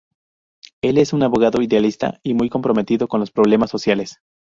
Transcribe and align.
Él 0.81 0.97
es 0.97 1.13
un 1.13 1.21
abogado 1.21 1.61
idealista 1.61 2.19
y 2.23 2.33
muy 2.33 2.49
comprometido 2.49 3.07
con 3.07 3.19
los 3.19 3.29
problemas 3.29 3.69
sociales. 3.69 4.17